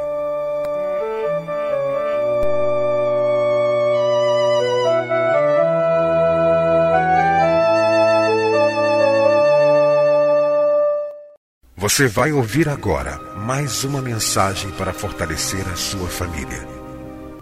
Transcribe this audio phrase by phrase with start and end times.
[11.89, 16.69] Você vai ouvir agora mais uma mensagem para fortalecer a sua família.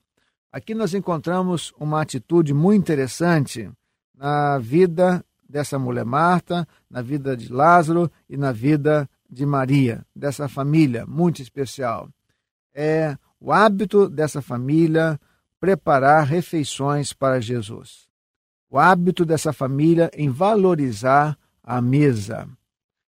[0.50, 3.70] Aqui nós encontramos uma atitude muito interessante
[4.16, 10.48] na vida dessa mulher Marta, na vida de Lázaro e na vida de Maria, dessa
[10.48, 12.08] família muito especial.
[12.72, 15.20] É o hábito dessa família
[15.60, 18.08] preparar refeições para Jesus.
[18.70, 22.46] O hábito dessa família em valorizar a mesa.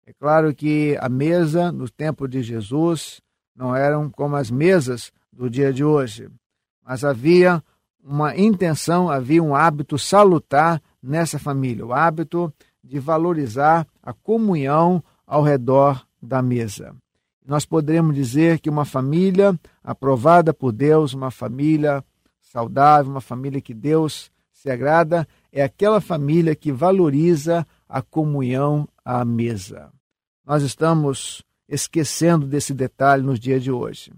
[0.06, 3.20] É claro que a mesa no tempo de Jesus
[3.56, 6.28] não eram como as mesas do dia de hoje,
[6.84, 7.62] mas havia
[8.04, 12.52] uma intenção, havia um hábito salutar nessa família, o hábito
[12.82, 16.94] de valorizar a comunhão ao redor da mesa.
[17.46, 22.04] Nós poderemos dizer que uma família aprovada por Deus, uma família
[22.40, 29.22] saudável, uma família que Deus se agrada, é aquela família que valoriza a comunhão à
[29.22, 29.92] mesa.
[30.46, 34.10] Nós estamos esquecendo desse detalhe nos dias de hoje.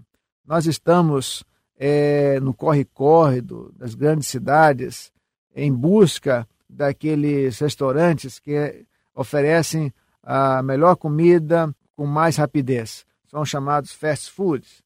[0.45, 1.43] Nós estamos
[1.77, 3.41] é, no corre-corre
[3.75, 5.11] das grandes cidades
[5.53, 9.93] em busca daqueles restaurantes que oferecem
[10.23, 13.05] a melhor comida com mais rapidez.
[13.27, 14.81] São chamados fast foods.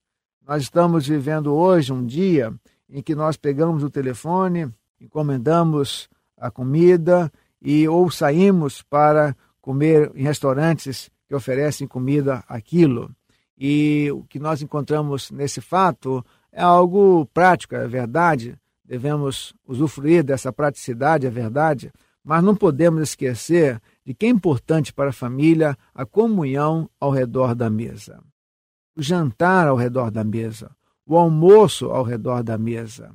[0.48, 2.52] Nós estamos vivendo hoje um dia
[2.90, 4.68] em que nós pegamos o telefone,
[5.00, 13.12] encomendamos a comida e ou saímos para comer em restaurantes que oferecem comida aquilo.
[13.58, 18.58] E o que nós encontramos nesse fato é algo prático, é verdade.
[18.84, 21.92] Devemos usufruir dessa praticidade, é verdade.
[22.24, 27.54] Mas não podemos esquecer de que é importante para a família a comunhão ao redor
[27.54, 28.20] da mesa.
[28.96, 30.72] O jantar ao redor da mesa,
[31.06, 33.12] o almoço ao redor da mesa.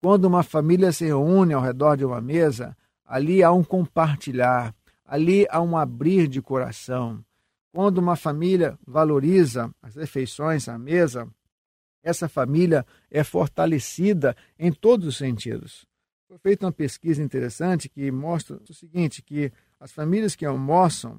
[0.00, 2.76] Quando uma família se reúne ao redor de uma mesa,
[3.08, 4.74] ali há um compartilhar,
[5.04, 7.24] ali há um abrir de coração.
[7.72, 11.26] Quando uma família valoriza as refeições à mesa,
[12.02, 15.86] essa família é fortalecida em todos os sentidos.
[16.28, 19.50] Foi feita uma pesquisa interessante que mostra o seguinte, que
[19.80, 21.18] as famílias que almoçam,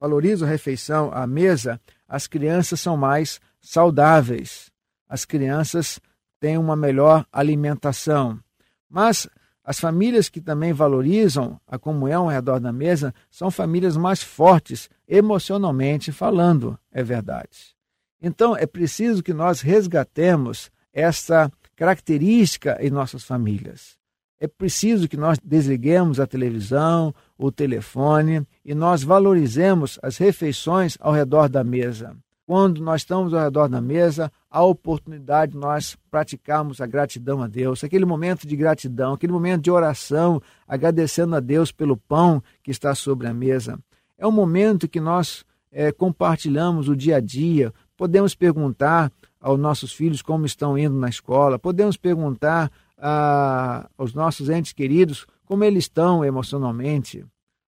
[0.00, 4.70] valorizam a refeição à mesa, as crianças são mais saudáveis.
[5.08, 6.00] As crianças
[6.40, 8.40] têm uma melhor alimentação.
[8.88, 9.28] Mas
[9.68, 14.88] as famílias que também valorizam a comunhão ao redor da mesa são famílias mais fortes,
[15.06, 17.76] emocionalmente falando, é verdade.
[18.18, 23.98] Então, é preciso que nós resgatemos essa característica em nossas famílias.
[24.40, 31.12] É preciso que nós desliguemos a televisão, o telefone e nós valorizemos as refeições ao
[31.12, 32.16] redor da mesa.
[32.48, 37.46] Quando nós estamos ao redor da mesa, há oportunidade de nós praticarmos a gratidão a
[37.46, 42.70] Deus, aquele momento de gratidão, aquele momento de oração, agradecendo a Deus pelo pão que
[42.70, 43.78] está sobre a mesa.
[44.16, 49.92] É um momento que nós é, compartilhamos o dia a dia, podemos perguntar aos nossos
[49.92, 55.84] filhos como estão indo na escola, podemos perguntar a, aos nossos entes queridos como eles
[55.84, 57.26] estão emocionalmente.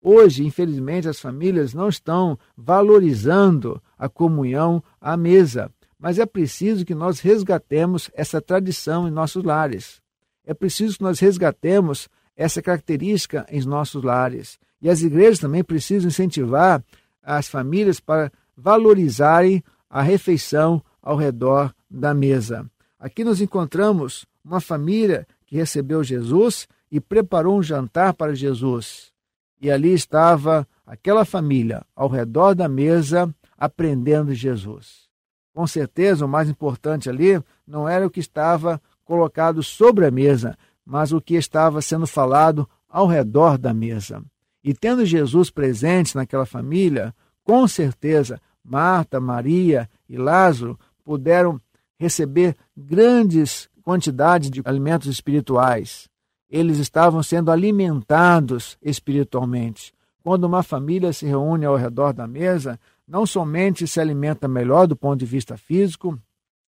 [0.06, 6.94] Hoje, infelizmente, as famílias não estão valorizando a comunhão à mesa, mas é preciso que
[6.94, 10.02] nós resgatemos essa tradição em nossos lares.
[10.46, 14.60] É preciso que nós resgatemos essa característica em nossos lares.
[14.82, 16.84] E as igrejas também precisam incentivar
[17.24, 22.70] as famílias para valorizarem a refeição ao redor da mesa.
[23.00, 29.13] Aqui nós encontramos uma família que recebeu Jesus e preparou um jantar para Jesus.
[29.62, 35.08] E ali estava aquela família ao redor da mesa aprendendo Jesus.
[35.54, 40.58] Com certeza, o mais importante ali não era o que estava colocado sobre a mesa,
[40.86, 44.24] mas o que estava sendo falado ao redor da mesa.
[44.64, 47.14] E tendo Jesus presente naquela família,
[47.44, 51.60] com certeza Marta, Maria e Lázaro puderam
[52.00, 56.10] receber grandes quantidades de alimentos espirituais
[56.54, 59.92] eles estavam sendo alimentados espiritualmente.
[60.22, 64.96] Quando uma família se reúne ao redor da mesa, não somente se alimenta melhor do
[64.96, 66.16] ponto de vista físico,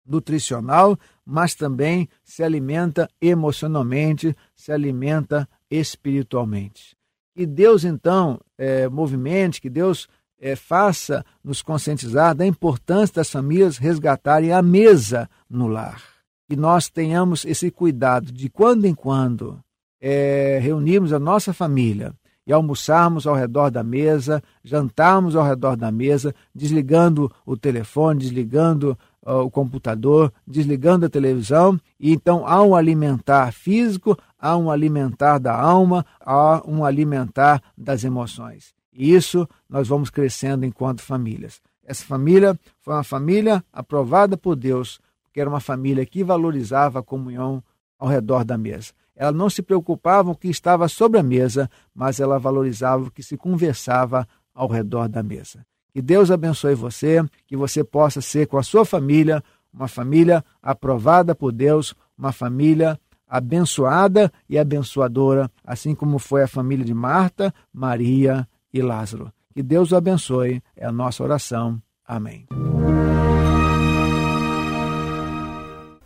[0.04, 6.96] nutricional, mas também se alimenta emocionalmente, se alimenta espiritualmente.
[7.34, 10.08] Que Deus, então, é, movimente, que Deus
[10.40, 16.02] é, faça nos conscientizar da importância das famílias resgatarem a mesa no lar.
[16.48, 19.62] Que nós tenhamos esse cuidado de quando em quando
[20.00, 22.14] é, reunirmos a nossa família
[22.46, 28.96] e almoçarmos ao redor da mesa, jantarmos ao redor da mesa, desligando o telefone, desligando
[29.26, 35.38] uh, o computador, desligando a televisão, e então há um alimentar físico, há um alimentar
[35.38, 38.72] da alma, há um alimentar das emoções.
[38.92, 41.60] E isso nós vamos crescendo enquanto famílias.
[41.84, 47.02] Essa família foi uma família aprovada por Deus, porque era uma família que valorizava a
[47.02, 47.62] comunhão
[47.98, 48.92] ao redor da mesa.
[49.16, 53.10] Ela não se preocupava com o que estava sobre a mesa, mas ela valorizava o
[53.10, 55.64] que se conversava ao redor da mesa.
[55.92, 59.42] Que Deus abençoe você, que você possa ser com a sua família
[59.72, 66.84] uma família aprovada por Deus, uma família abençoada e abençoadora, assim como foi a família
[66.84, 69.32] de Marta, Maria e Lázaro.
[69.52, 71.80] Que Deus o abençoe, é a nossa oração.
[72.06, 72.46] Amém.